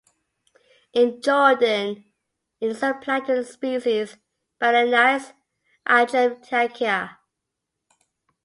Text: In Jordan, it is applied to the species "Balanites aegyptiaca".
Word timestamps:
In 0.93 1.21
Jordan, 1.21 2.05
it 2.59 2.71
is 2.71 2.81
applied 2.81 3.27
to 3.27 3.35
the 3.35 3.45
species 3.45 4.17
"Balanites 4.59 5.33
aegyptiaca". 5.87 7.19